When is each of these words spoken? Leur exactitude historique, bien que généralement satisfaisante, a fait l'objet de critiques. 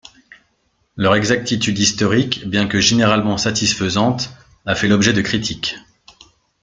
Leur 0.97 1.13
exactitude 1.13 1.77
historique, 1.77 2.47
bien 2.49 2.65
que 2.65 2.79
généralement 2.79 3.37
satisfaisante, 3.37 4.31
a 4.65 4.73
fait 4.73 4.87
l'objet 4.87 5.13
de 5.13 5.21
critiques. 5.21 5.75